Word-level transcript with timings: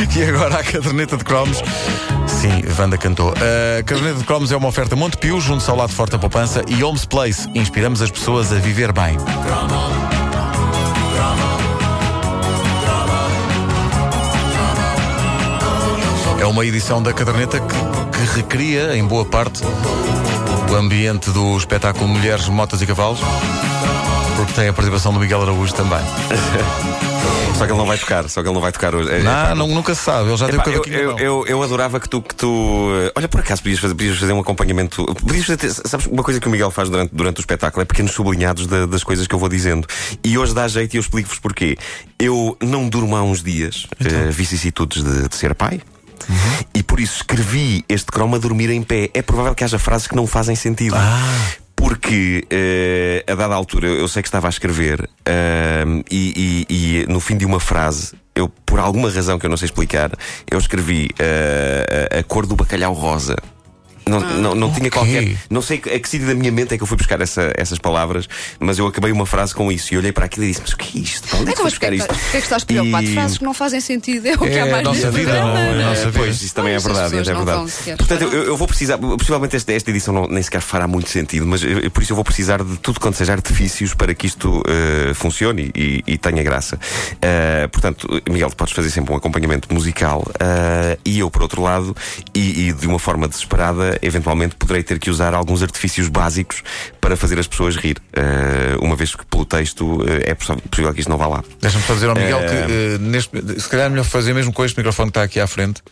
E 0.16 0.24
agora 0.24 0.58
a 0.58 0.64
caderneta 0.64 1.16
de 1.16 1.24
cromos. 1.24 1.62
Sim, 2.26 2.62
Wanda 2.78 2.96
cantou. 2.96 3.32
A 3.32 3.82
caderneta 3.82 4.18
de 4.18 4.24
cromos 4.24 4.50
é 4.50 4.56
uma 4.56 4.68
oferta 4.68 4.96
Montepio, 4.96 5.40
junto 5.40 5.68
ao 5.70 5.76
lado 5.76 5.92
forte 5.92 6.12
da 6.12 6.18
poupança, 6.18 6.62
e 6.68 6.82
Homes 6.82 7.04
Place. 7.04 7.48
Inspiramos 7.54 8.00
as 8.00 8.10
pessoas 8.10 8.52
a 8.52 8.56
viver 8.56 8.92
bem. 8.92 9.16
É 16.40 16.46
uma 16.46 16.64
edição 16.64 17.02
da 17.02 17.12
caderneta 17.12 17.60
que, 17.60 18.18
que 18.18 18.36
recria, 18.36 18.96
em 18.96 19.04
boa 19.04 19.26
parte, 19.26 19.62
o 20.70 20.74
ambiente 20.74 21.30
do 21.30 21.56
espetáculo 21.56 22.08
Mulheres, 22.08 22.48
Motas 22.48 22.80
e 22.80 22.86
Cavalos, 22.86 23.20
porque 24.36 24.52
tem 24.54 24.68
a 24.68 24.72
participação 24.72 25.12
do 25.12 25.20
Miguel 25.20 25.42
Araújo 25.42 25.74
também. 25.74 26.00
Só 27.56 27.66
que 27.66 27.72
ele 27.72 27.78
não 27.78 27.86
vai 27.86 27.98
tocar, 27.98 28.28
só 28.28 28.40
que 28.42 28.48
ele 28.48 28.54
não 28.54 28.60
vai 28.62 28.72
tocar 28.72 28.94
hoje. 28.94 29.10
É, 29.10 29.18
Não, 29.22 29.54
não, 29.54 29.66
nunca 29.68 29.94
se 29.94 30.02
sabe, 30.02 30.28
ele 30.30 30.36
já 30.38 30.48
epá, 30.48 30.62
tem 30.62 30.78
o 30.78 30.82
eu, 30.86 30.94
eu, 31.10 31.18
eu, 31.18 31.46
eu 31.46 31.62
adorava 31.62 32.00
que 32.00 32.08
tu, 32.08 32.22
que 32.22 32.34
tu. 32.34 32.88
Olha, 33.14 33.28
por 33.28 33.40
acaso 33.40 33.62
podias 33.62 33.78
fazer, 33.78 33.94
podias 33.94 34.18
fazer 34.18 34.32
um 34.32 34.40
acompanhamento. 34.40 35.04
Podias 35.04 35.44
fazer, 35.44 35.70
sabes, 35.70 36.06
uma 36.06 36.22
coisa 36.22 36.40
que 36.40 36.48
o 36.48 36.50
Miguel 36.50 36.70
faz 36.70 36.88
durante, 36.88 37.14
durante 37.14 37.38
o 37.38 37.40
espetáculo 37.40 37.82
é 37.82 37.84
pequenos 37.84 38.12
sublinhados 38.12 38.66
da- 38.66 38.86
das 38.86 39.04
coisas 39.04 39.26
que 39.26 39.34
eu 39.34 39.38
vou 39.38 39.48
dizendo. 39.48 39.86
E 40.24 40.38
hoje 40.38 40.54
dá 40.54 40.66
jeito 40.68 40.94
e 40.94 40.96
eu 40.96 41.00
explico-vos 41.02 41.38
porquê. 41.38 41.76
Eu 42.18 42.56
não 42.62 42.88
durmo 42.88 43.14
há 43.14 43.22
uns 43.22 43.42
dias, 43.42 43.86
Então. 44.00 44.18
eh, 44.18 44.30
vicissitudes 44.30 45.02
de, 45.04 45.28
de 45.28 45.36
ser 45.36 45.54
pai. 45.54 45.80
E 46.74 46.82
por 46.82 46.98
isso 47.00 47.16
escrevi 47.16 47.84
este 47.88 48.06
croma 48.06 48.38
dormir 48.38 48.70
em 48.70 48.82
pé. 48.82 49.10
É 49.12 49.20
provável 49.20 49.54
que 49.54 49.64
haja 49.64 49.78
frases 49.78 50.06
que 50.06 50.14
não 50.16 50.26
fazem 50.26 50.54
sentido. 50.56 50.94
Ah. 50.96 51.20
Porque 51.80 52.44
eh, 52.50 53.24
a 53.26 53.34
dada 53.34 53.54
altura 53.54 53.88
eu, 53.88 54.06
sei 54.06 54.22
que 54.22 54.28
estava 54.28 54.46
a 54.48 54.50
escrever 54.50 55.08
ahm, 55.26 56.02
e, 56.10 56.66
e- 56.68 57.02
e 57.02 57.06
no 57.10 57.20
fim 57.20 57.38
de 57.38 57.46
uma 57.46 57.58
frase, 57.58 58.12
eu, 58.34 58.50
por 58.66 58.78
alguma 58.78 59.10
razão 59.10 59.38
que 59.38 59.46
eu 59.46 59.50
não 59.50 59.56
sei 59.56 59.64
explicar, 59.64 60.10
eu 60.50 60.58
escrevi 60.58 61.08
a, 62.12 62.18
a 62.18 62.22
cor 62.22 62.44
do 62.46 62.54
bacalhau 62.54 62.92
rosa. 62.92 63.34
Não, 64.06 64.18
não, 64.20 64.54
não 64.54 64.72
tinha 64.72 64.88
ok. 64.88 64.90
qualquer. 64.90 65.36
Não 65.48 65.62
sei 65.62 65.78
a 65.78 65.98
que 66.00 66.08
sítio 66.08 66.26
da 66.26 66.34
minha 66.34 66.50
mente 66.50 66.74
é 66.74 66.76
que 66.76 66.82
eu 66.82 66.86
fui 66.86 66.96
buscar 66.96 67.20
essa- 67.20 67.52
essas 67.56 67.78
palavras, 67.78 68.28
mas 68.58 68.78
eu 68.78 68.86
acabei 68.86 69.12
uma 69.12 69.26
frase 69.26 69.54
com 69.54 69.70
isso 69.70 69.94
e 69.94 69.98
olhei 69.98 70.10
para 70.12 70.24
aquilo 70.24 70.44
e 70.46 70.48
disse: 70.48 70.60
Mas 70.62 70.72
o 70.72 70.76
que 70.76 70.98
é 70.98 71.02
isto? 71.02 71.28
Para 71.28 71.38
onde 71.38 71.50
é 71.50 71.52
que 71.52 71.60
Então, 71.60 71.64
buscar 71.70 71.86
é 71.86 71.90
que 71.90 71.96
isto? 71.96 72.08
porquê 72.08 72.24
é 72.26 72.30
que 72.30 72.36
estás 72.46 72.64
preocupado? 72.64 73.04
E- 73.04 73.14
Frases 73.14 73.38
que 73.38 73.44
não 73.44 73.54
fazem 73.54 73.80
sentido. 73.80 74.26
É 74.26 74.34
o 74.34 74.38
que 74.38 74.48
É 74.48 74.60
há 74.60 74.64
a 74.64 74.70
mais 74.70 74.84
nossa 74.84 75.10
vida, 75.10 75.40
não 75.40 75.56
é? 75.56 75.74
nossa 75.84 76.06
vida. 76.06 76.18
Pois, 76.18 76.42
isso 76.42 76.54
também 76.54 76.74
é 76.74 76.78
verdade, 76.78 77.16
é 77.18 77.22
verdade. 77.22 77.72
Portanto, 77.96 78.22
eu, 78.22 78.44
eu 78.44 78.56
vou 78.56 78.66
precisar, 78.66 78.98
possivelmente 78.98 79.56
esta, 79.56 79.72
esta 79.72 79.90
edição 79.90 80.12
não, 80.14 80.26
nem 80.26 80.42
sequer 80.42 80.60
fará 80.60 80.86
muito 80.88 81.08
sentido, 81.08 81.46
mas 81.46 81.62
eh, 81.62 81.88
por 81.90 82.02
isso 82.02 82.12
eu 82.12 82.16
vou 82.16 82.24
precisar 82.24 82.62
de 82.64 82.76
tudo 82.78 82.98
quanto 83.00 83.16
seja 83.16 83.32
artifícios 83.32 83.94
para 83.94 84.14
que 84.14 84.26
isto 84.26 84.62
eh, 84.68 85.12
funcione 85.14 85.70
e, 85.74 86.02
e 86.06 86.18
tenha 86.18 86.42
graça. 86.42 86.78
Eh, 87.22 87.68
portanto, 87.68 88.08
Miguel, 88.28 88.50
tu 88.50 88.56
podes 88.56 88.74
fazer 88.74 88.90
sempre 88.90 89.12
um 89.12 89.16
acompanhamento 89.16 89.72
musical 89.72 90.24
eh, 90.40 90.98
e 91.04 91.18
eu, 91.18 91.30
por 91.30 91.42
outro 91.42 91.62
lado, 91.62 91.94
e, 92.34 92.68
e 92.68 92.72
de 92.72 92.86
uma 92.86 92.98
forma 92.98 93.28
desesperada, 93.28 93.89
eventualmente 94.02 94.56
poderei 94.56 94.82
ter 94.82 94.98
que 94.98 95.10
usar 95.10 95.34
alguns 95.34 95.62
artifícios 95.62 96.08
básicos 96.08 96.62
para 97.00 97.16
fazer 97.16 97.38
as 97.38 97.46
pessoas 97.46 97.76
rir. 97.76 97.98
Eh, 98.12 98.76
uma 98.80 98.96
vez 98.96 99.14
que 99.14 99.24
pelo 99.26 99.44
texto 99.44 100.04
eh, 100.06 100.30
é 100.30 100.34
possível 100.34 100.92
que 100.92 101.00
isto 101.00 101.08
não 101.08 101.18
vá 101.18 101.26
lá. 101.26 101.44
Deixa-me 101.60 101.84
dizer 101.84 102.08
ao 102.08 102.14
Miguel 102.14 102.38
que 102.40 102.54
eh, 102.54 102.98
neste, 103.00 103.60
se 103.60 103.68
calhar 103.68 103.86
é 103.86 103.88
melhor 103.88 104.04
fazer 104.04 104.34
mesmo 104.34 104.52
com 104.52 104.64
este 104.64 104.76
microfone 104.76 105.10
que 105.10 105.18
está 105.18 105.22
aqui 105.22 105.40
à 105.40 105.46
frente, 105.46 105.82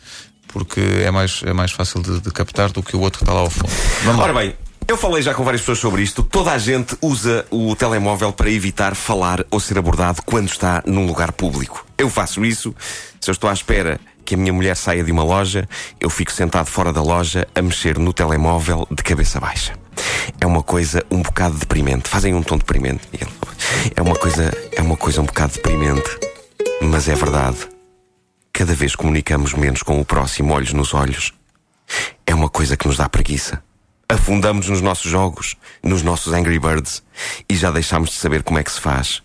porque 0.49 0.81
é 0.81 1.11
mais, 1.11 1.43
é 1.45 1.53
mais 1.53 1.73
fácil 1.73 2.03
de, 2.03 2.21
de 2.21 2.31
captar 2.31 2.71
do 2.71 2.83
que 2.83 2.97
o 2.97 3.01
outro 3.01 3.19
que 3.19 3.25
está 3.25 3.33
lá 3.33 3.41
ao 3.41 3.51
fundo. 3.51 3.71
Vamos 4.05 4.23
Ora 4.23 4.33
lá. 4.33 4.41
bem, 4.41 4.55
eu 4.89 4.97
falei 4.97 5.23
já 5.23 5.35
com 5.35 5.45
várias 5.45 5.61
pessoas 5.61 5.79
sobre 5.79 6.03
isto. 6.03 6.23
Toda 6.23 6.51
a 6.51 6.57
gente 6.59 6.97
usa 7.03 7.45
o 7.51 7.77
telemóvel 7.77 8.33
para 8.33 8.51
evitar 8.51 8.95
falar 8.95 9.45
ou 9.51 9.61
ser 9.61 9.77
abordado 9.77 10.23
quando 10.23 10.49
está 10.49 10.83
num 10.87 11.07
lugar 11.07 11.33
público. 11.33 11.87
Eu 11.99 12.09
faço 12.09 12.43
isso. 12.43 12.75
Se 13.21 13.29
eu 13.29 13.33
estou 13.33 13.51
à 13.51 13.53
espera 13.53 14.01
que 14.29 14.35
a 14.35 14.39
minha 14.39 14.53
mulher 14.53 14.77
saia 14.77 15.03
de 15.03 15.11
uma 15.11 15.25
loja, 15.25 15.67
eu 15.99 16.11
fico 16.11 16.31
sentado 16.31 16.67
fora 16.67 16.93
da 16.93 17.01
loja 17.01 17.49
a 17.55 17.63
mexer 17.63 17.99
no 17.99 18.13
telemóvel 18.13 18.87
de 18.91 19.03
cabeça 19.03 19.41
baixa. 19.41 19.73
É 20.39 20.45
uma 20.45 20.63
coisa 20.63 21.03
um 21.11 21.23
bocado 21.23 21.57
deprimente. 21.57 22.11
Fazem 22.11 22.35
um 22.35 22.43
tom 22.43 22.59
deprimente. 22.59 23.09
É 23.97 24.03
uma 24.03 24.15
coisa, 24.15 24.53
é 24.73 24.83
uma 24.83 24.99
coisa 24.99 25.23
um 25.23 25.25
bocado 25.25 25.55
deprimente, 25.55 26.11
mas 26.83 27.09
é 27.09 27.15
verdade. 27.15 27.57
Cada 28.53 28.75
vez 28.75 28.95
comunicamos 28.95 29.55
menos 29.55 29.83
com 29.83 29.99
o 29.99 30.05
próximo 30.05 30.53
olhos 30.53 30.75
nos 30.75 30.93
olhos. 30.93 31.33
É 32.27 32.35
uma 32.35 32.51
coisa 32.51 32.77
que 32.77 32.87
nos 32.87 32.99
dá 32.99 33.09
preguiça. 33.09 33.63
Afundamos 34.11 34.69
nos 34.69 34.83
nossos 34.83 35.11
jogos, 35.11 35.57
nos 35.83 36.03
nossos 36.03 36.35
Angry 36.35 36.59
Birds 36.59 37.03
e 37.49 37.57
já 37.57 37.71
deixámos 37.71 38.11
de 38.11 38.17
saber 38.17 38.43
como 38.43 38.59
é 38.59 38.63
que 38.63 38.73
se 38.73 38.81
faz 38.81 39.23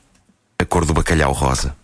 a 0.57 0.63
cor 0.63 0.85
do 0.85 0.94
bacalhau 0.94 1.33
rosa. 1.33 1.75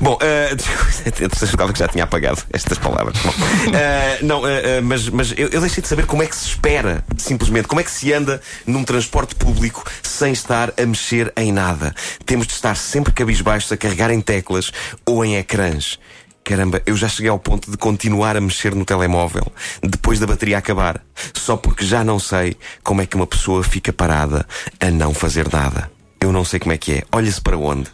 Bom, 0.00 0.14
uh, 0.20 1.44
achava 1.44 1.72
que 1.72 1.78
já 1.78 1.88
tinha 1.88 2.04
apagado 2.04 2.42
estas 2.52 2.78
palavras. 2.78 3.16
Bom, 3.18 3.32
eh, 3.74 4.18
não, 4.22 4.46
eh, 4.46 4.78
eh, 4.78 4.80
mas, 4.80 5.08
mas 5.08 5.32
eu, 5.36 5.48
eu 5.48 5.60
deixei 5.60 5.82
de 5.82 5.88
saber 5.88 6.06
como 6.06 6.22
é 6.22 6.26
que 6.26 6.36
se 6.36 6.48
espera, 6.48 7.04
simplesmente, 7.16 7.68
como 7.68 7.80
é 7.80 7.84
que 7.84 7.90
se 7.90 8.12
anda 8.12 8.40
num 8.66 8.84
transporte 8.84 9.34
público 9.34 9.84
sem 10.02 10.32
estar 10.32 10.72
a 10.80 10.86
mexer 10.86 11.32
em 11.36 11.52
nada. 11.52 11.94
Temos 12.24 12.46
de 12.46 12.52
estar 12.52 12.76
sempre 12.76 13.12
cabisbaixos 13.12 13.70
a 13.72 13.76
carregar 13.76 14.10
em 14.10 14.20
teclas 14.20 14.72
ou 15.06 15.24
em 15.24 15.36
ecrãs. 15.36 15.98
Caramba, 16.42 16.82
eu 16.84 16.94
já 16.94 17.08
cheguei 17.08 17.30
ao 17.30 17.38
ponto 17.38 17.70
de 17.70 17.76
continuar 17.78 18.36
a 18.36 18.40
mexer 18.40 18.74
no 18.74 18.84
telemóvel 18.84 19.50
depois 19.82 20.18
da 20.18 20.26
bateria 20.26 20.58
acabar, 20.58 21.00
só 21.32 21.56
porque 21.56 21.86
já 21.86 22.04
não 22.04 22.18
sei 22.18 22.54
como 22.82 23.00
é 23.00 23.06
que 23.06 23.16
uma 23.16 23.26
pessoa 23.26 23.62
fica 23.62 23.94
parada 23.94 24.46
a 24.78 24.90
não 24.90 25.14
fazer 25.14 25.50
nada. 25.50 25.90
Eu 26.20 26.32
não 26.32 26.44
sei 26.44 26.60
como 26.60 26.72
é 26.72 26.78
que 26.78 26.92
é. 26.92 27.02
Olha-se 27.10 27.40
para 27.40 27.56
onde. 27.56 27.90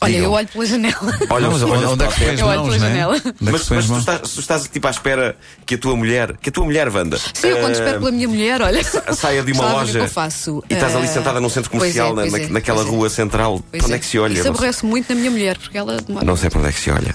Olha, 0.00 0.12
Digam. 0.12 0.26
eu 0.26 0.32
olho 0.32 0.48
pela 0.48 0.66
janela. 0.66 1.18
Olha, 1.30 1.50
Mas 1.50 1.62
olha 1.62 1.88
onde 1.88 2.04
é 2.04 2.06
que 2.06 2.12
se 2.14 2.20
põe 2.24 2.34
as 2.34 2.40
Eu 2.40 2.46
olho 2.46 2.62
pela 2.64 2.76
é? 2.76 2.78
janela. 2.78 3.14
Onde 3.14 3.28
é 3.28 3.32
mas, 3.52 3.68
mas 3.70 3.78
as 3.78 3.86
tu, 3.86 3.98
estás, 3.98 4.20
tu 4.32 4.40
estás 4.40 4.68
tipo 4.68 4.86
à 4.86 4.90
espera 4.90 5.36
que 5.64 5.74
a 5.74 5.78
tua 5.78 5.96
mulher, 5.96 6.36
que 6.36 6.48
a 6.50 6.52
tua 6.52 6.64
mulher, 6.64 6.88
Wanda, 6.94 7.18
Sim, 7.32 7.48
eu 7.48 7.56
quando 7.58 7.70
eh, 7.70 7.78
espero 7.78 7.98
pela 8.00 8.10
minha 8.10 8.28
mulher, 8.28 8.60
olha. 8.62 8.82
saia 9.14 9.42
de 9.42 9.52
uma 9.52 9.72
loja 9.72 9.98
é 9.98 10.02
que 10.02 10.06
eu 10.06 10.12
faço? 10.12 10.62
e 10.68 10.74
estás 10.74 10.94
ali 10.94 11.04
Eh, 11.06 11.08
sentada 11.08 11.40
num 11.40 11.48
centro 11.48 11.70
comercial, 11.70 12.18
é, 12.20 12.28
é, 12.28 12.48
naquela 12.48 12.82
é. 12.82 12.84
rua 12.84 13.08
central. 13.08 13.60
Para 13.72 13.84
onde 13.84 13.94
é 13.94 13.98
que 13.98 14.06
se 14.06 14.18
olha? 14.18 14.34
Isso 14.38 14.48
aborrece 14.48 14.84
muito 14.84 15.08
na 15.08 15.14
minha 15.14 15.30
mulher, 15.30 15.56
porque 15.56 15.78
ela 15.78 15.96
demora. 15.96 16.24
Não 16.26 16.36
sei 16.36 16.50
para 16.50 16.58
onde 16.60 16.68
é 16.68 16.72
que 16.72 16.80
se 16.80 16.90
olha. 16.90 17.14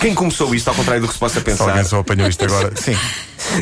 Quem 0.00 0.14
começou 0.14 0.54
isto, 0.54 0.68
ao 0.68 0.74
contrário 0.74 1.02
do 1.02 1.08
que 1.08 1.14
se 1.14 1.18
possa 1.18 1.40
pensar, 1.40 1.70
alguém 1.70 1.84
só 1.84 1.98
apanhou 1.98 2.28
isto 2.28 2.44
agora. 2.44 2.72
Sim. 2.80 2.96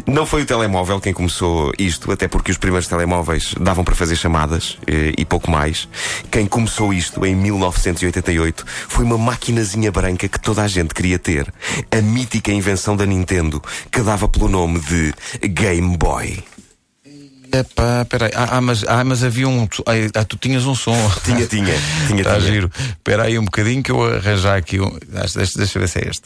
não 0.07 0.27
foi 0.27 0.43
o 0.43 0.47
telemóvel 0.47 1.01
quem 1.01 1.13
começou 1.13 1.73
isto, 1.79 2.13
até 2.13 2.29
porque 2.29 2.51
os 2.51 2.59
primeiros 2.59 2.87
telemóveis 2.87 3.55
davam 3.59 3.85
para 3.85 3.95
fazer 3.95 4.17
chamadas 4.17 4.77
eh, 4.87 5.15
e 5.17 5.25
pouco 5.25 5.51
mais. 5.51 5.89
Quem 6.31 6.47
começou 6.47 6.93
isto 6.93 7.25
em 7.25 7.35
1988 7.35 8.65
foi 8.89 9.05
uma 9.05 9.17
maquinazinha 9.17 9.91
branca 9.91 10.29
que 10.29 10.39
toda 10.39 10.63
a 10.63 10.69
gente 10.69 10.93
queria 10.93 11.19
ter. 11.19 11.53
A 11.91 12.03
mítica 12.03 12.53
invenção 12.53 12.97
da 12.97 13.07
Nintendo, 13.07 13.63
que 13.91 14.01
dava 14.03 14.29
pelo 14.29 14.49
nome 14.49 14.79
de 14.81 15.15
Game 15.49 15.97
Boy. 15.97 16.45
Epá, 17.61 18.05
peraí. 18.09 18.31
Ah, 18.35 18.49
ah, 18.53 18.61
mas, 18.61 18.85
ah, 18.87 19.05
mas 19.05 19.23
havia 19.25 19.49
um. 19.49 19.67
Ah, 20.15 20.25
tu 20.25 20.37
tinhas 20.37 20.65
um 20.67 20.75
som. 20.75 20.95
Tinha, 21.25 21.47
tinha, 21.47 21.75
tinha, 22.07 22.21
Está 22.21 22.37
tinha. 22.39 22.53
giro. 22.53 22.71
Espera 22.79 23.25
aí 23.25 23.39
um 23.39 23.45
bocadinho 23.45 23.83
que 23.83 23.91
eu 23.91 24.03
arranjar 24.05 24.57
aqui 24.57 24.81
um. 24.81 24.91
Deixa, 25.09 25.39
deixa, 25.39 25.59
deixa 25.59 25.79
eu 25.79 25.81
ver 25.83 25.89
se 25.89 25.99
é 25.99 26.09
este. 26.09 26.23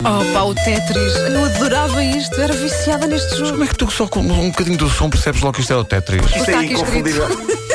Oh 0.00 0.24
pá, 0.32 0.42
o 0.42 0.54
Tetris. 0.54 1.14
Eu 1.16 1.44
adorava 1.44 2.02
isto, 2.04 2.40
era 2.40 2.52
viciada 2.54 3.06
neste 3.06 3.30
Como 3.34 3.46
jogo. 3.46 3.64
é 3.64 3.66
que 3.66 3.74
tu 3.76 3.90
só 3.90 4.06
com 4.06 4.20
um 4.20 4.50
bocadinho 4.50 4.78
do 4.78 4.88
som 4.88 5.10
percebes 5.10 5.40
logo 5.42 5.54
que 5.54 5.60
isto 5.60 5.72
é 5.72 5.76
o 5.76 5.84
Tetris? 5.84 6.24
Isto 6.36 6.50
é 6.50 6.64
inconfundível. 6.64 7.28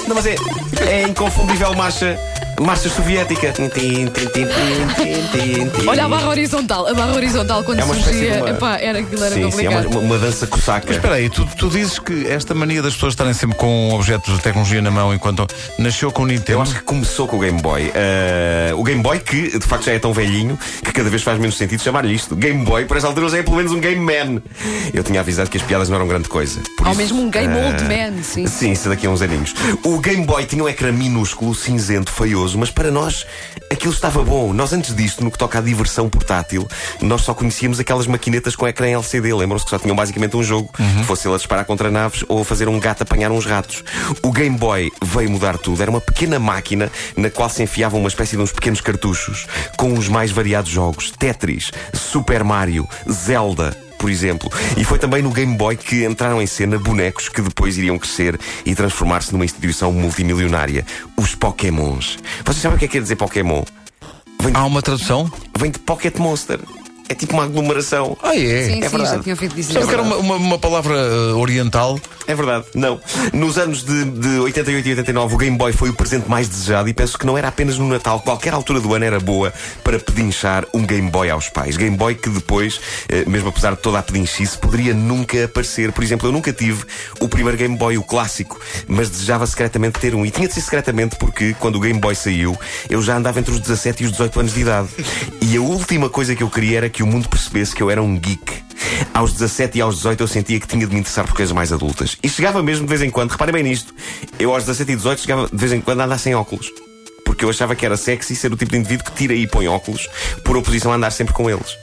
Não, 0.08 0.16
mas 0.16 0.26
é, 0.26 0.36
é 0.88 1.04
inconfundível 1.04 1.74
marcha, 1.76 2.18
marcha 2.62 2.90
soviética. 2.90 3.54
Olha 5.88 6.06
a 6.06 6.10
barra 6.10 6.30
horizontal, 6.30 6.88
a 6.88 6.94
barra 6.94 7.14
horizontal 7.14 7.64
quando 7.64 7.80
É 7.80 7.84
surgia, 7.86 8.38
uma- 8.38 8.50
epá, 8.50 8.78
era 8.78 9.00
aquilo 9.00 9.24
era 9.24 9.36
Sim, 9.36 9.52
sim, 9.52 9.66
é 9.66 9.70
uma, 9.70 9.84
complicado. 9.84 10.06
uma 10.06 10.18
dança 10.20 10.48
cosaca. 10.48 10.92
Espera 10.92 11.16
aí, 11.16 11.30
tu, 11.30 11.46
tu 11.58 11.70
dizes 11.70 12.00
que 12.00 12.28
esta 12.28 12.54
mania 12.54 12.82
das 12.82 12.94
pessoas 12.94 13.14
estarem 13.14 13.34
sempre 13.34 13.58
com 13.58 13.92
objetos 13.94 14.36
de 14.36 14.42
tecnologia 14.42 14.82
na 14.82 14.92
mão 14.92 15.14
enquanto 15.14 15.46
nasceu 15.78 16.12
com 16.12 16.24
o 16.24 16.26
Nintendo. 16.28 16.60
Eu 16.60 16.62
acho 16.62 16.76
que 16.76 16.82
começou 16.82 17.28
com 17.28 17.38
o 17.38 17.40
Game 17.40 17.62
Boy. 17.62 17.92
Eh, 17.94 18.72
o 18.76 18.84
Game 18.84 19.02
Boy, 19.02 19.20
que 19.20 19.58
de 19.58 19.66
facto 19.66 19.86
já 19.86 19.94
é 19.94 20.00
tão 20.00 20.14
velhinho 20.14 20.58
que 20.84 20.92
cada 20.92 21.10
vez 21.10 21.22
faz 21.24 21.38
menos 21.40 21.58
sentido 21.58 21.82
chamar-lhe 21.82 22.14
isto. 22.14 22.36
Game 22.36 22.64
Boy, 22.64 22.86
por 22.86 22.98
essa 22.98 23.08
altura 23.08 23.30
já 23.30 23.38
é 23.38 23.44
pelo 23.44 23.58
menos 23.58 23.72
um 23.72 23.80
Game 23.80 24.00
Man. 24.00 24.42
Eu 24.94 25.04
tinha 25.04 25.20
avisado 25.20 25.50
que 25.50 25.58
as 25.58 25.64
piadas 25.64 25.90
não 25.90 25.96
eram 25.96 26.08
grande 26.08 26.30
coisa. 26.30 26.62
Por 26.78 26.86
Ou 26.88 26.92
isso, 26.94 27.02
mesmo 27.02 27.22
um 27.22 27.30
Game 27.30 27.54
eh, 27.58 27.66
Old 27.68 27.84
Man, 27.84 28.24
sim. 28.24 28.48
Sim, 28.48 28.72
isso 28.72 28.90
daqui 28.90 29.08
a 29.08 29.10
uns 29.10 29.22
aninhos. 29.22 29.54
O 29.84 30.00
Game 30.00 30.26
Boy 30.26 30.46
tinha 30.46 30.64
um 30.64 30.70
ecrã 30.70 30.92
minúsculo, 30.92 31.54
cinzento, 31.56 32.12
feioso, 32.12 32.43
mas 32.56 32.70
para 32.70 32.92
nós 32.92 33.26
aquilo 33.72 33.94
estava 33.94 34.22
bom. 34.24 34.52
Nós 34.54 34.74
antes 34.74 34.96
disto, 34.96 35.24
no 35.24 35.32
que 35.32 35.38
toca 35.38 35.60
à 35.60 35.62
diversão 35.62 36.10
portátil, 36.10 36.68
nós 37.02 37.22
só 37.22 37.34
conhecíamos 37.34 37.80
aquelas 37.80 38.08
maquinetas 38.08 38.56
com 38.56 38.68
ecrã 38.68 38.88
LCD. 38.88 39.34
Lembram-se 39.34 39.66
que 39.66 39.72
só 39.72 39.80
tinham 39.80 39.96
basicamente 39.96 40.36
um 40.36 40.44
jogo, 40.44 40.70
fosse 41.06 41.28
ele 41.28 41.36
a 41.36 41.38
disparar 41.38 41.66
contra 41.66 41.90
naves 41.90 42.24
ou 42.28 42.42
a 42.42 42.46
fazer 42.46 42.68
um 42.68 42.80
gato 42.80 43.04
apanhar 43.04 43.32
uns 43.32 43.46
ratos. 43.46 43.84
O 44.22 44.32
Game 44.32 44.58
Boy 44.58 44.92
veio 45.02 45.30
mudar 45.30 45.58
tudo. 45.58 45.82
Era 45.82 45.90
uma 45.90 46.02
pequena 46.02 46.40
máquina 46.40 46.92
na 47.16 47.30
qual 47.30 47.50
se 47.50 47.64
enfiavam 47.64 48.00
uma 48.00 48.10
espécie 48.10 48.36
de 48.36 48.42
uns 48.42 48.52
pequenos 48.52 48.82
cartuchos 48.82 49.48
com 49.78 49.94
os 49.94 50.10
mais 50.10 50.32
variados 50.32 50.70
jogos: 50.70 51.12
Tetris, 51.12 51.72
Super 51.94 52.44
Mario, 52.44 52.88
Zelda 53.10 53.83
por 54.04 54.12
exemplo. 54.12 54.52
E 54.76 54.84
foi 54.84 55.00
também 55.00 55.22
no 55.22 55.32
Game 55.32 55.56
Boy 55.56 55.78
que 55.78 56.04
entraram 56.04 56.42
em 56.42 56.46
cena 56.46 56.78
bonecos 56.78 57.30
que 57.30 57.42
depois 57.42 57.78
iriam 57.78 57.98
crescer 57.98 58.38
e 58.66 58.76
transformar-se 58.76 59.32
numa 59.32 59.46
instituição 59.46 59.94
multimilionária: 59.94 60.86
os 61.16 61.36
Pokémons. 61.36 62.20
Vocês 62.44 62.62
sabem 62.62 62.76
o 62.76 62.80
que 62.80 62.84
é 62.84 62.88
que 62.90 62.92
quer 62.96 63.02
dizer 63.02 63.16
Pokémon? 63.16 63.64
Vem 64.42 64.54
Há 64.54 64.66
uma 64.66 64.82
tradução? 64.82 65.32
Vem 65.58 65.72
de 65.72 65.80
Pocket 65.80 66.18
Monster. 66.18 66.60
É 67.14 67.16
tipo 67.16 67.34
uma 67.34 67.44
aglomeração. 67.44 68.18
Ah, 68.24 68.36
é? 68.36 68.40
Sim, 68.40 68.44
é 68.44 68.64
sim, 68.64 68.80
verdade. 68.80 69.04
já 69.04 69.20
tinha 69.20 69.36
ouvido 69.36 69.54
dizer. 69.54 69.74
Sabe 69.74 69.86
que 69.86 69.94
era 69.94 70.02
uma, 70.02 70.16
uma, 70.16 70.36
uma 70.36 70.58
palavra 70.58 70.96
uh, 70.96 71.38
oriental? 71.38 72.00
É 72.26 72.34
verdade, 72.34 72.66
não. 72.74 73.00
Nos 73.32 73.60
anos 73.60 73.84
de, 73.84 74.06
de 74.06 74.40
88 74.40 74.88
e 74.88 74.92
89, 74.92 75.36
o 75.36 75.38
Game 75.38 75.56
Boy 75.56 75.74
foi 75.74 75.90
o 75.90 75.94
presente 75.94 76.28
mais 76.28 76.50
desejado 76.50 76.90
e 76.90 76.94
penso 76.94 77.16
que 77.20 77.26
não 77.26 77.38
era 77.38 77.50
apenas 77.50 77.78
no 77.78 77.88
Natal. 77.88 78.20
Qualquer 78.22 78.52
altura 78.54 78.80
do 78.80 78.96
ano 78.96 79.06
era 79.06 79.20
boa 79.20 79.54
para 79.84 80.00
pedinchar 80.00 80.66
um 80.74 80.84
Game 80.84 81.08
Boy 81.12 81.30
aos 81.30 81.50
pais. 81.50 81.78
Game 81.78 81.96
Boy 81.96 82.16
que 82.16 82.30
depois, 82.30 82.82
eh, 83.10 83.26
mesmo 83.28 83.50
apesar 83.50 83.76
de 83.76 83.82
toda 83.82 84.00
a 84.00 84.02
pedinchice, 84.02 84.58
poderia 84.58 84.96
nunca 84.96 85.46
aparecer. 85.46 85.92
Por 85.92 86.04
exemplo, 86.04 86.28
eu 86.28 86.32
nunca 86.32 86.52
tive 86.52 86.84
o 87.20 87.28
primeiro 87.28 87.60
Game 87.60 87.78
Boy, 87.78 87.96
o 88.00 88.04
clássico, 88.04 88.60
mas 88.88 89.10
desejava 89.10 89.46
secretamente 89.46 90.00
ter 90.00 90.16
um. 90.16 90.26
E 90.26 90.32
tinha 90.32 90.48
de 90.48 90.56
ser 90.56 90.62
secretamente 90.62 91.16
porque, 91.18 91.56
quando 91.60 91.76
o 91.76 91.80
Game 91.80 92.00
Boy 92.00 92.16
saiu, 92.16 92.58
eu 92.90 93.04
já 93.04 93.18
andava 93.18 93.40
entre 93.40 93.54
os 93.54 93.60
17 93.60 94.02
e 94.02 94.06
os 94.08 94.12
18 94.14 94.40
anos 94.40 94.54
de 94.54 94.62
idade. 94.62 94.88
E 95.42 95.58
a 95.58 95.62
última 95.62 96.10
coisa 96.10 96.36
que 96.36 96.42
eu 96.42 96.50
queria 96.50 96.78
era 96.78 96.90
que 96.90 97.03
o 97.04 97.08
mundo 97.08 97.30
percebesse 97.30 97.76
que 97.76 97.84
eu 97.84 97.90
era 97.90 98.02
um 98.02 98.18
geek. 98.18 98.64
Aos 99.14 99.34
17 99.34 99.78
e 99.78 99.82
aos 99.82 99.98
18 99.98 100.22
eu 100.22 100.28
sentia 100.28 100.60
que 100.60 100.68
tinha 100.68 100.86
de 100.86 100.94
me 100.94 101.00
interessar 101.00 101.26
por 101.26 101.36
coisas 101.36 101.54
mais 101.54 101.72
adultas. 101.72 102.18
E 102.24 102.30
chegava 102.30 102.64
mesmo 102.64 102.86
de 102.86 102.90
vez 102.90 103.02
em 103.02 103.10
quando, 103.10 103.32
reparem 103.32 103.54
bem 103.54 103.64
nisto, 103.64 103.94
eu 104.40 104.54
aos 104.54 104.64
17 104.64 104.92
e 104.92 104.96
18 104.96 105.22
chegava 105.22 105.48
de 105.48 105.58
vez 105.58 105.72
em 105.74 105.82
quando 105.82 106.02
a 106.02 106.06
andar 106.06 106.18
sem 106.18 106.34
óculos. 106.34 106.72
Porque 107.26 107.46
eu 107.46 107.50
achava 107.50 107.76
que 107.76 107.86
era 107.86 107.98
sexy 107.98 108.36
ser 108.36 108.52
o 108.52 108.58
tipo 108.58 108.72
de 108.72 108.78
indivíduo 108.78 109.06
que 109.06 109.12
tira 109.14 109.34
e 109.34 109.48
põe 109.48 109.68
óculos, 109.68 110.08
por 110.44 110.58
oposição 110.58 110.92
a 110.92 110.96
andar 110.96 111.12
sempre 111.12 111.34
com 111.34 111.50
eles. 111.50 111.78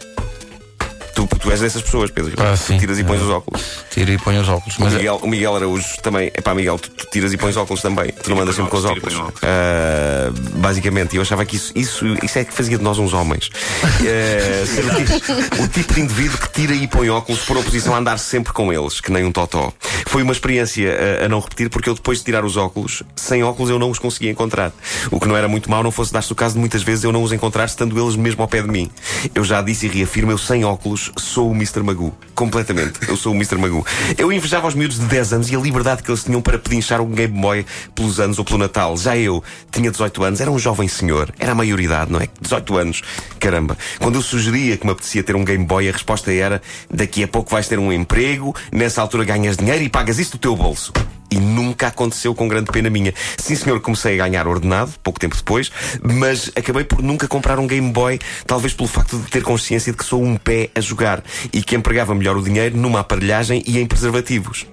Tu, 1.41 1.49
tu 1.49 1.51
és 1.51 1.61
dessas 1.61 1.83
pessoas, 1.83 2.11
Pedro. 2.11 2.33
Ah, 2.39 2.53
tu 2.53 2.59
sim. 2.59 2.79
tiras 2.79 2.99
e 2.99 3.05
pões 3.05 3.21
os 3.23 3.31
óculos. 3.31 3.63
Tira 3.91 4.13
e 4.13 4.19
põe 4.19 4.39
os 4.39 4.49
óculos. 4.49 4.77
O 4.79 4.83
Mas 4.83 4.95
é- 4.95 4.97
Miguel, 4.99 5.21
o 5.23 5.29
Miguel 5.29 5.57
Araújo 5.57 5.87
também. 6.03 6.31
É 6.35 6.41
pá, 6.41 6.55
Miguel, 6.55 6.79
tu, 6.79 6.91
tu 6.91 7.07
tiras 7.11 7.33
e 7.33 7.37
pões 7.37 7.57
óculos 7.57 7.81
também. 7.83 8.13
Tu 8.23 8.31
não 8.31 8.41
andas 8.41 8.55
sempre 8.55 8.71
com 8.71 8.77
os 8.77 8.85
óculos. 8.85 9.15
Ah, 9.43 10.31
basicamente, 10.57 11.17
eu 11.17 11.23
achava 11.23 11.45
que 11.45 11.57
isso, 11.57 11.73
isso, 11.75 12.05
isso 12.23 12.39
é 12.39 12.45
que 12.45 12.53
fazia 12.53 12.77
de 12.79 12.85
nós 12.85 12.99
uns 12.99 13.13
homens. 13.13 13.51
Ah, 13.83 14.67
ser 14.67 14.85
o, 14.85 14.95
tipo, 15.05 15.63
o 15.63 15.69
tipo 15.69 15.95
de 15.95 16.01
indivíduo 16.01 16.39
que 16.39 16.49
tira 16.53 16.75
e 16.75 16.87
põe 16.87 17.09
óculos 17.11 17.41
por 17.43 17.57
oposição 17.57 17.95
a 17.95 17.99
andar 17.99 18.19
sempre 18.19 18.53
com 18.53 18.73
eles, 18.73 19.01
que 19.01 19.11
nem 19.11 19.25
um 19.25 19.33
totó. 19.33 19.73
Foi 20.07 20.23
uma 20.23 20.33
experiência 20.33 21.21
a, 21.23 21.25
a 21.27 21.29
não 21.29 21.41
repetir, 21.41 21.71
porque 21.71 21.89
eu 21.89 21.95
depois 21.95 22.19
de 22.19 22.25
tirar 22.25 22.45
os 22.45 22.57
óculos, 22.57 23.03
sem 23.17 23.43
óculos 23.43 23.71
eu 23.71 23.79
não 23.79 23.91
os 23.91 23.99
conseguia 23.99 24.31
encontrar. 24.31 24.73
O 25.11 25.19
que 25.19 25.27
não 25.27 25.37
era 25.37 25.49
muito 25.49 25.71
mau, 25.71 25.83
não 25.83 25.91
fosse 25.91 26.13
dar-se 26.13 26.31
o 26.33 26.35
caso 26.35 26.55
de 26.55 26.61
muitas 26.61 26.83
vezes 26.83 27.05
eu 27.05 27.13
não 27.13 27.23
os 27.23 27.33
encontrar, 27.33 27.65
estando 27.65 27.99
eles 27.99 28.17
mesmo 28.17 28.43
ao 28.43 28.49
pé 28.49 28.61
de 28.63 28.69
mim. 28.69 28.91
Eu 29.35 29.45
já 29.45 29.63
disse 29.63 29.87
e 29.87 29.89
reafirmo, 29.89 30.31
eu 30.33 30.39
sem 30.39 30.65
óculos 30.65 31.11
sou 31.31 31.49
o 31.49 31.55
Mr. 31.55 31.81
Magoo. 31.83 32.13
Completamente. 32.35 33.09
Eu 33.09 33.17
sou 33.17 33.33
o 33.33 33.37
Mr. 33.37 33.57
Magoo. 33.57 33.87
Eu 34.19 34.33
invejava 34.33 34.67
os 34.67 34.75
miúdos 34.75 34.99
de 34.99 35.07
10 35.07 35.33
anos 35.33 35.51
e 35.51 35.55
a 35.55 35.59
liberdade 35.61 36.03
que 36.03 36.11
eles 36.11 36.25
tinham 36.25 36.43
para 36.43 36.59
pedinchar 36.59 37.01
um 37.01 37.11
Game 37.11 37.41
Boy 37.41 37.65
pelos 37.95 38.19
anos 38.19 38.39
ou 38.39 38.45
pelo 38.45 38.59
Natal. 38.59 38.97
Já 38.97 39.17
eu 39.17 39.43
tinha 39.71 39.91
18 39.91 40.25
anos, 40.25 40.41
era 40.41 40.51
um 40.51 40.59
jovem 40.59 40.89
senhor, 40.89 41.33
era 41.39 41.53
a 41.53 41.55
maioridade, 41.55 42.11
não 42.11 42.21
é? 42.21 42.29
18 42.41 42.77
anos, 42.77 43.03
caramba. 43.39 43.79
Quando 44.01 44.17
eu 44.17 44.23
sugeria 44.23 44.77
que 44.77 44.85
me 44.85 44.93
apetecia 44.93 45.23
ter 45.23 45.37
um 45.37 45.45
Game 45.45 45.65
Boy, 45.65 45.89
a 45.89 45.93
resposta 45.93 46.33
era: 46.33 46.61
daqui 46.93 47.23
a 47.23 47.29
pouco 47.29 47.51
vais 47.51 47.69
ter 47.69 47.79
um 47.79 47.93
emprego, 47.93 48.55
nessa 48.73 49.01
altura 49.01 49.25
ganhas 49.25 49.57
dinheiro 49.57 49.85
e 49.85 49.89
pagas 49.89 50.19
isso 50.19 50.33
do 50.33 50.39
teu 50.39 50.57
bolso. 50.57 50.93
E 51.31 51.39
nunca 51.39 51.87
aconteceu 51.87 52.35
com 52.35 52.49
grande 52.49 52.71
pena 52.73 52.91
minha. 52.91 53.15
Sim, 53.39 53.55
senhor, 53.55 53.81
comecei 53.81 54.15
a 54.15 54.27
ganhar 54.27 54.49
ordenado, 54.49 54.93
pouco 55.03 55.21
tempo 55.21 55.37
depois, 55.37 55.71
mas 56.03 56.51
acabei 56.57 56.85
por 56.85 57.03
nunca 57.03 57.29
comprar 57.29 57.59
um 57.59 57.67
Game 57.67 57.93
Boy, 57.93 58.19
talvez 58.47 58.75
pelo 58.75 58.89
facto 58.89 59.17
de 59.19 59.31
ter 59.31 59.43
consciência 59.43 59.93
de 59.93 59.99
que 59.99 60.05
sou 60.05 60.23
um 60.23 60.37
pé 60.37 60.71
a 60.75 60.81
jogar 60.81 61.23
e 61.53 61.63
que 61.63 61.77
empregava 61.77 62.15
melhor 62.15 62.37
o 62.37 62.43
dinheiro 62.43 62.77
numa 62.77 63.01
aparelhagem 63.01 63.63
e 63.67 63.79
em 63.79 63.87
preservativos. 63.87 64.67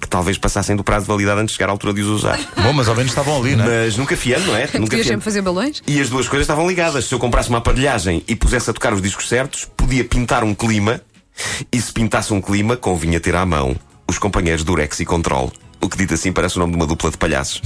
Que 0.00 0.08
talvez 0.08 0.38
passassem 0.38 0.76
do 0.76 0.84
prazo 0.84 1.04
de 1.04 1.08
validade 1.08 1.40
antes 1.40 1.52
de 1.52 1.56
chegar 1.56 1.68
à 1.68 1.72
altura 1.72 1.92
de 1.92 2.00
os 2.00 2.08
usar. 2.08 2.38
Bom, 2.62 2.72
mas 2.72 2.88
ao 2.88 2.94
menos 2.94 3.10
estavam 3.10 3.38
ali, 3.38 3.56
não 3.56 3.64
é? 3.64 3.84
Mas 3.84 3.96
nunca 3.96 4.16
fiando, 4.16 4.46
não 4.46 4.56
é? 4.56 4.68
Nunca 4.78 4.90
fiando. 4.90 5.04
sempre 5.04 5.24
fazer 5.24 5.42
balões? 5.42 5.82
E 5.86 6.00
as 6.00 6.08
duas 6.08 6.28
coisas 6.28 6.44
estavam 6.44 6.68
ligadas. 6.68 7.06
Se 7.06 7.14
eu 7.14 7.18
comprasse 7.18 7.48
uma 7.48 7.58
aparelhagem 7.58 8.22
e 8.28 8.36
pusesse 8.36 8.70
a 8.70 8.72
tocar 8.72 8.92
os 8.92 9.02
discos 9.02 9.28
certos, 9.28 9.66
podia 9.76 10.04
pintar 10.04 10.44
um 10.44 10.54
clima. 10.54 11.00
E 11.72 11.80
se 11.80 11.92
pintasse 11.92 12.32
um 12.32 12.40
clima, 12.40 12.76
convinha 12.76 13.20
ter 13.20 13.34
à 13.34 13.44
mão 13.44 13.76
os 14.08 14.18
companheiros 14.18 14.64
Durex 14.64 15.00
e 15.00 15.04
Control. 15.04 15.52
O 15.80 15.88
que 15.88 15.96
dito 15.96 16.14
assim 16.14 16.32
parece 16.32 16.56
o 16.56 16.60
nome 16.60 16.72
de 16.72 16.78
uma 16.78 16.86
dupla 16.86 17.10
de 17.10 17.16
palhaços. 17.16 17.62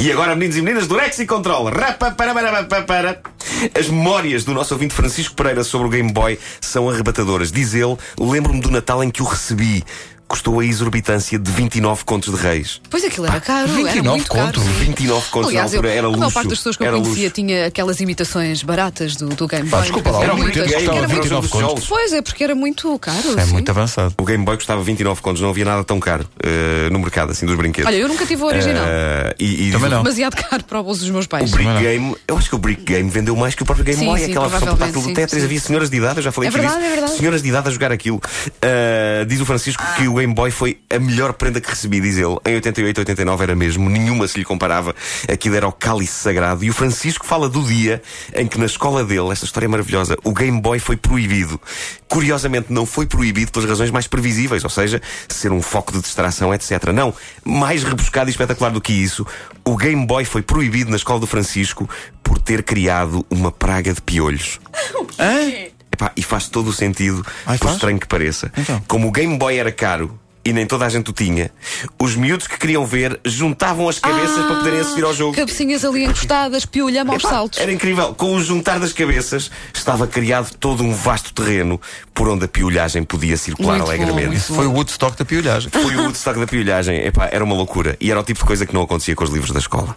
e 0.00 0.10
agora, 0.12 0.34
meninos 0.34 0.56
e 0.56 0.62
meninas, 0.62 0.88
Durex 0.88 1.18
e 1.18 1.26
Control. 1.26 1.68
As 3.78 3.88
memórias 3.88 4.44
do 4.44 4.52
nosso 4.52 4.74
ouvinte 4.74 4.94
Francisco 4.94 5.34
Pereira 5.34 5.64
sobre 5.64 5.86
o 5.86 5.90
Game 5.90 6.12
Boy 6.12 6.38
são 6.60 6.88
arrebatadoras. 6.88 7.50
Diz 7.52 7.74
ele: 7.74 7.96
lembro-me 8.18 8.60
do 8.60 8.70
Natal 8.70 9.02
em 9.02 9.10
que 9.10 9.22
o 9.22 9.26
recebi. 9.26 9.84
Custou 10.30 10.60
a 10.60 10.64
exorbitância 10.64 11.36
de 11.40 11.50
29 11.50 12.04
contos 12.04 12.32
de 12.32 12.40
reis. 12.40 12.80
Pois 12.88 13.02
aquilo 13.04 13.26
era 13.26 13.40
caro. 13.40 13.64
era 13.68 13.72
29 13.72 14.08
muito 14.08 14.30
caro. 14.30 14.46
conto, 14.46 14.60
sim. 14.60 14.72
29 14.84 15.28
contos 15.30 15.48
Aliás, 15.48 15.72
na 15.72 15.76
altura 15.78 15.88
eu, 15.92 15.98
era 15.98 16.06
a 16.06 16.08
luxo. 16.10 16.18
maior 16.20 16.32
parte 16.32 16.48
das 16.50 16.58
pessoas 16.58 16.76
que 16.76 16.82
eu 16.84 16.86
era 16.86 16.96
conhecia 16.98 17.22
luxo. 17.24 17.34
tinha 17.34 17.66
aquelas 17.66 18.00
imitações 18.00 18.62
baratas 18.62 19.16
do, 19.16 19.26
do 19.30 19.48
Game 19.48 19.68
Pá, 19.68 19.78
Boy. 19.78 19.82
desculpa 19.86 20.10
lá, 20.12 20.18
o 20.18 20.36
brick 20.36 20.42
porque 20.52 20.60
custava 20.62 20.82
era 20.98 21.08
muito- 21.08 21.14
29 21.22 21.48
contos. 21.48 21.68
contos. 21.68 21.86
Pois 21.88 22.12
é, 22.12 22.22
porque 22.22 22.44
era 22.44 22.54
muito 22.54 22.96
caro. 23.00 23.38
É 23.40 23.44
sim. 23.44 23.52
muito 23.54 23.68
avançado. 23.70 24.14
O 24.18 24.24
Game 24.24 24.44
Boy 24.44 24.54
custava 24.56 24.80
29 24.84 25.20
contos, 25.20 25.42
não 25.42 25.50
havia 25.50 25.64
nada 25.64 25.82
tão 25.82 25.98
caro 25.98 26.24
eh, 26.44 26.88
no 26.92 27.00
mercado, 27.00 27.32
assim, 27.32 27.44
dos 27.44 27.56
brinquedos. 27.56 27.88
Olha, 27.90 27.96
eu 28.00 28.06
nunca 28.08 28.24
tive 28.24 28.40
o 28.40 28.46
original. 28.46 28.84
Eh, 28.86 29.34
e, 29.40 29.68
e 29.68 29.72
Também 29.72 29.90
não. 29.90 30.04
Demasiado 30.04 30.36
caro 30.36 30.62
para 30.62 30.78
o 30.78 30.84
bolso 30.84 31.00
dos 31.00 31.10
meus 31.10 31.24
O 31.26 31.28
pais. 31.28 31.50
Brick 31.50 31.64
Também 31.68 31.74
não. 31.74 31.90
Game, 31.90 32.16
eu 32.28 32.38
acho 32.38 32.48
que 32.48 32.54
o 32.54 32.58
Brick 32.58 32.84
Game 32.84 33.10
vendeu 33.10 33.34
mais 33.34 33.56
que 33.56 33.64
o 33.64 33.66
próprio 33.66 33.84
Game 33.84 33.98
Sim, 33.98 34.06
Boy, 34.06 34.20
sim, 34.20 34.30
aquela 34.30 34.46
versão 34.48 34.68
portátil 34.68 35.02
do 35.02 35.12
Tetris. 35.12 35.42
Havia 35.42 35.60
senhoras 35.60 35.90
de 35.90 35.96
idade, 35.96 36.18
eu 36.18 36.22
já 36.22 36.30
falei 36.30 36.46
É 36.46 36.50
verdade, 36.52 36.74
disso. 36.76 36.86
é 36.86 36.90
verdade. 36.94 37.16
Senhoras 37.18 37.42
de 37.42 37.48
idade 37.48 37.68
a 37.68 37.70
jogar 37.72 37.90
aquilo. 37.90 38.20
Eh, 38.62 39.24
diz 39.26 39.40
o 39.40 39.46
Francisco 39.46 39.82
que 39.96 40.06
o 40.06 40.19
Game 40.20 40.34
Boy 40.34 40.50
foi 40.50 40.78
a 40.90 40.98
melhor 40.98 41.32
prenda 41.32 41.60
que 41.60 41.70
recebi, 41.70 42.00
diz 42.00 42.18
ele. 42.18 42.36
Em 42.44 42.54
88, 42.54 42.98
89 42.98 43.42
era 43.42 43.54
mesmo, 43.54 43.88
nenhuma 43.88 44.28
se 44.28 44.38
lhe 44.38 44.44
comparava. 44.44 44.94
Aquilo 45.26 45.56
era 45.56 45.66
o 45.66 45.72
cálice 45.72 46.12
sagrado. 46.12 46.62
E 46.62 46.68
o 46.68 46.74
Francisco 46.74 47.24
fala 47.24 47.48
do 47.48 47.62
dia 47.62 48.02
em 48.34 48.46
que 48.46 48.58
na 48.58 48.66
escola 48.66 49.02
dele, 49.02 49.30
esta 49.30 49.46
história 49.46 49.66
é 49.66 49.68
maravilhosa, 49.68 50.18
o 50.22 50.34
Game 50.34 50.60
Boy 50.60 50.78
foi 50.78 50.96
proibido. 50.96 51.58
Curiosamente, 52.06 52.66
não 52.70 52.84
foi 52.84 53.06
proibido 53.06 53.50
pelas 53.50 53.68
razões 53.68 53.90
mais 53.90 54.06
previsíveis, 54.06 54.62
ou 54.62 54.70
seja, 54.70 55.00
ser 55.28 55.52
um 55.52 55.62
foco 55.62 55.92
de 55.92 56.00
distração, 56.00 56.52
etc. 56.52 56.92
Não, 56.92 57.14
mais 57.44 57.82
rebuscado 57.82 58.28
e 58.28 58.32
espetacular 58.32 58.70
do 58.70 58.80
que 58.80 58.92
isso, 58.92 59.26
o 59.64 59.76
Game 59.76 60.06
Boy 60.06 60.24
foi 60.24 60.42
proibido 60.42 60.90
na 60.90 60.96
escola 60.96 61.18
do 61.18 61.26
Francisco 61.26 61.88
por 62.22 62.38
ter 62.38 62.62
criado 62.62 63.24
uma 63.30 63.50
praga 63.50 63.94
de 63.94 64.02
piolhos. 64.02 64.60
Epá, 66.00 66.12
e 66.16 66.22
faz 66.22 66.48
todo 66.48 66.68
o 66.68 66.72
sentido, 66.72 67.24
Ai, 67.44 67.58
por 67.58 67.64
faz? 67.64 67.76
estranho 67.76 68.00
que 68.00 68.06
pareça. 68.06 68.50
Então. 68.56 68.82
Como 68.88 69.08
o 69.08 69.12
Game 69.12 69.36
Boy 69.36 69.58
era 69.58 69.70
caro 69.70 70.18
e 70.42 70.50
nem 70.50 70.64
toda 70.64 70.86
a 70.86 70.88
gente 70.88 71.10
o 71.10 71.12
tinha, 71.12 71.50
os 72.00 72.16
miúdos 72.16 72.46
que 72.46 72.56
queriam 72.58 72.86
ver 72.86 73.20
juntavam 73.26 73.86
as 73.86 73.98
cabeças 73.98 74.46
para 74.46 74.56
poderem 74.56 74.80
assistir 74.80 75.04
ao 75.04 75.12
jogo. 75.12 75.36
Cabecinhas 75.36 75.84
ali 75.84 76.04
encostadas, 76.04 76.64
piolhama 76.64 77.12
aos 77.12 77.22
saltos. 77.22 77.58
Era 77.58 77.70
incrível. 77.70 78.14
Com 78.14 78.34
o 78.34 78.42
juntar 78.42 78.80
das 78.80 78.94
cabeças, 78.94 79.50
estava 79.74 80.06
criado 80.06 80.54
todo 80.56 80.82
um 80.82 80.94
vasto 80.94 81.34
terreno 81.34 81.78
por 82.14 82.26
onde 82.30 82.46
a 82.46 82.48
piolhagem 82.48 83.02
podia 83.04 83.36
circular 83.36 83.76
Muito 83.76 83.84
bom, 83.84 83.92
alegremente. 83.92 84.36
Isso 84.36 84.54
foi 84.54 84.66
o 84.66 84.72
Woodstock 84.72 85.18
da 85.18 85.24
piolhagem. 85.26 85.70
Foi 85.70 85.94
o 85.96 86.04
Woodstock 86.04 86.40
da 86.40 86.46
piolhagem. 86.46 86.96
Epá, 87.04 87.28
era 87.30 87.44
uma 87.44 87.54
loucura. 87.54 87.94
E 88.00 88.10
era 88.10 88.18
o 88.18 88.24
tipo 88.24 88.40
de 88.40 88.46
coisa 88.46 88.64
que 88.64 88.72
não 88.72 88.80
acontecia 88.80 89.14
com 89.14 89.24
os 89.24 89.30
livros 89.30 89.52
da 89.52 89.58
escola. 89.58 89.94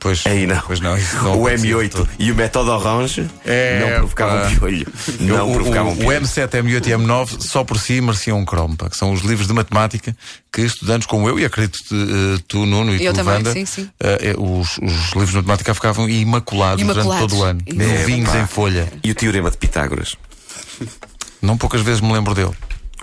Pois, 0.00 0.24
Aí 0.26 0.46
não. 0.46 0.60
Pois 0.60 0.78
não, 0.80 0.96
não 1.22 1.40
o 1.40 1.46
acontecia 1.48 1.74
de 1.76 1.84
M8 1.86 1.90
todo. 1.90 2.08
e 2.20 2.30
o 2.30 2.34
método 2.36 2.70
Orange 2.70 3.28
É, 3.44 3.80
não 3.80 3.88
provocavam 3.98 4.40
pá. 4.40 4.48
piolho. 4.48 4.86
Não 5.20 5.50
o, 5.50 5.54
provocavam 5.54 5.90
o, 5.90 5.94
o 5.94 5.96
piolho. 5.98 6.20
M7, 6.20 6.48
M8 6.50 6.86
e 6.86 6.90
M9 6.90 7.40
só 7.40 7.64
por 7.64 7.78
si 7.80 8.00
mereciam 8.00 8.38
um 8.38 8.44
cromo, 8.44 8.76
que 8.76 8.96
são 8.96 9.12
os 9.12 9.22
livros 9.22 9.48
de 9.48 9.52
matemática 9.52 10.16
que 10.52 10.62
estudantes 10.62 11.06
como 11.06 11.28
eu, 11.28 11.38
e 11.38 11.44
acredito 11.44 11.78
eh, 11.92 12.40
tu, 12.46 12.64
Nuno, 12.64 12.94
e 12.94 13.04
Eu 13.04 13.12
tu, 13.12 13.16
também, 13.16 13.34
Wanda, 13.34 13.52
sim, 13.52 13.66
sim. 13.66 13.90
eh, 14.00 14.34
os, 14.38 14.78
os 14.78 15.10
livros 15.12 15.30
de 15.30 15.36
matemática 15.36 15.74
ficavam 15.74 16.08
imaculados, 16.08 16.82
durante 16.84 17.04
Imaculados. 17.04 17.30
todo 17.32 17.40
o 17.40 17.44
ano. 17.44 17.60
É, 17.66 17.72
Novinhos 17.72 18.34
em 18.34 18.46
folha. 18.46 18.88
E 19.04 19.10
o 19.10 19.14
teorema 19.14 19.50
de 19.50 19.56
Pitágoras? 19.56 20.14
Não 21.42 21.56
poucas 21.58 21.80
vezes 21.82 22.00
me 22.00 22.12
lembro 22.12 22.34
dele. 22.34 22.52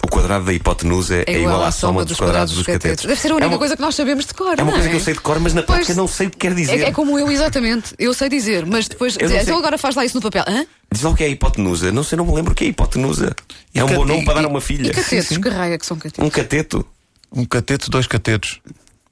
O 0.05 0.07
quadrado 0.07 0.45
da 0.45 0.53
hipotenusa 0.53 1.23
é, 1.25 1.39
igual 1.39 1.63
à 1.63 1.71
soma 1.71 2.05
dos 2.05 2.15
quadrados 2.15 2.53
dos 2.53 2.63
catetos. 2.63 3.05
Deve 3.05 3.19
ser 3.19 3.31
a 3.31 3.33
única 3.33 3.45
é 3.45 3.49
uma, 3.49 3.57
coisa 3.57 3.75
que 3.75 3.81
nós 3.81 3.95
sabemos 3.95 4.27
de 4.27 4.35
cor. 4.35 4.49
é 4.55 4.61
uma 4.61 4.65
não 4.65 4.71
coisa 4.73 4.87
que 4.87 4.95
eu 4.95 4.99
sei 4.99 5.13
de 5.15 5.19
cor, 5.19 5.39
mas 5.39 5.51
na 5.55 5.63
Pois. 5.63 5.77
prática 5.77 5.95
não 5.95 6.07
sei 6.07 6.27
o 6.27 6.29
que 6.29 6.37
quer 6.37 6.53
dizer. 6.53 6.79
É, 6.79 6.83
é 6.83 6.91
como 6.91 7.17
eu, 7.17 7.31
exatamente. 7.31 7.95
Eu 7.97 8.13
sei 8.13 8.29
dizer, 8.29 8.67
mas 8.67 8.87
depois. 8.87 9.17
Não 9.17 9.27
sei. 9.27 9.39
Então 9.39 9.57
agora 9.57 9.79
faz 9.79 9.95
lá 9.95 10.05
isso 10.05 10.15
no 10.15 10.21
papel. 10.21 10.43
Hã? 10.47 10.63
Diz 10.91 11.01
lá 11.01 11.09
o 11.09 11.15
que 11.15 11.23
é 11.23 11.25
a 11.25 11.29
hipotenusa. 11.29 11.91
Não 11.91 12.03
sei, 12.03 12.19
não 12.19 12.25
me 12.27 12.33
lembro 12.35 12.51
o 12.51 12.55
que 12.55 12.65
é 12.65 12.67
a 12.67 12.69
hipotenusa. 12.69 13.35
É 13.73 13.83
um 13.83 13.87
bom 13.87 14.05
nome 14.05 14.21
e- 14.21 14.25
para 14.25 14.35
dar 14.35 14.41
e- 14.43 14.45
a 14.45 14.47
uma 14.47 14.59
E 14.59 14.61
filha. 14.61 14.93
catetos, 14.93 15.27
sim. 15.27 15.41
que 15.41 15.49
raia 15.49 15.75
que 15.79 15.85
são 15.87 15.97
catetos. 15.97 16.23
Um 16.23 16.29
cateto. 16.29 16.85
Um 17.31 17.45
cateto, 17.45 17.89
dois 17.89 18.05
catetos. 18.05 18.61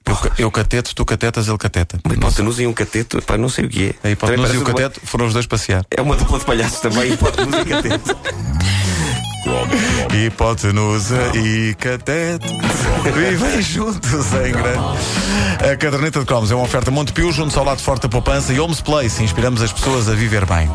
Eu, 0.05 0.17
eu 0.37 0.51
cateto, 0.51 0.93
tu 0.93 1.03
catetas, 1.05 1.47
ele 1.47 1.57
cateta. 1.57 1.97
Uma 2.05 2.13
hipotenusa 2.13 2.61
e 2.61 2.67
um 2.67 2.73
cateto. 2.73 3.19
Pá, 3.23 3.35
não 3.35 3.49
sei 3.49 3.65
o 3.65 3.69
que 3.69 3.95
é. 4.03 4.07
A 4.09 4.11
hipotenusa 4.11 4.53
e 4.53 4.57
o 4.57 4.59
uma- 4.61 4.67
cateto 4.67 4.99
foram 5.03 5.25
os 5.25 5.33
dois 5.33 5.47
passear. 5.47 5.83
É 5.89 6.01
uma 6.03 6.15
dupla 6.15 6.37
de 6.37 6.45
palhaços 6.45 6.79
também, 6.81 7.09
hipotenusa 7.13 7.61
e 7.61 7.65
cateto. 7.65 8.15
Hipotenusa 10.13 11.31
e 11.35 11.73
cateto 11.73 12.47
vivem 13.15 13.61
juntos 13.61 14.31
em 14.33 14.51
grande. 14.51 15.71
A 15.71 15.75
caderneta 15.75 16.19
de 16.19 16.25
cromos 16.25 16.51
é 16.51 16.55
uma 16.55 16.63
oferta 16.63 16.91
Montepio, 16.91 17.31
junto 17.31 17.57
ao 17.57 17.65
lado 17.65 17.81
forte 17.81 18.03
da 18.03 18.09
poupança 18.09 18.53
e 18.53 18.59
Homes 18.59 18.79
Place. 18.79 19.23
Inspiramos 19.23 19.61
as 19.61 19.73
pessoas 19.73 20.07
a 20.07 20.13
viver 20.13 20.45
bem. 20.45 20.69